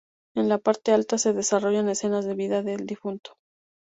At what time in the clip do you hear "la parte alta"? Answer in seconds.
0.49-1.19